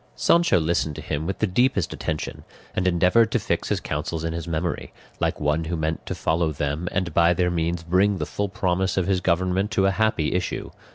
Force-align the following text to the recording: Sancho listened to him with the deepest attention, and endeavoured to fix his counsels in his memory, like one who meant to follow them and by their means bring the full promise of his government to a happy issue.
Sancho 0.15 0.59
listened 0.59 0.95
to 0.95 1.01
him 1.03 1.27
with 1.27 1.37
the 1.37 1.45
deepest 1.45 1.93
attention, 1.93 2.43
and 2.75 2.87
endeavoured 2.87 3.31
to 3.31 3.37
fix 3.37 3.69
his 3.69 3.79
counsels 3.79 4.23
in 4.23 4.33
his 4.33 4.47
memory, 4.47 4.91
like 5.19 5.39
one 5.39 5.65
who 5.65 5.77
meant 5.77 6.03
to 6.07 6.15
follow 6.15 6.51
them 6.51 6.89
and 6.91 7.13
by 7.13 7.35
their 7.35 7.51
means 7.51 7.83
bring 7.83 8.17
the 8.17 8.25
full 8.25 8.49
promise 8.49 8.97
of 8.97 9.05
his 9.05 9.21
government 9.21 9.69
to 9.69 9.85
a 9.85 9.91
happy 9.91 10.33
issue. 10.33 10.71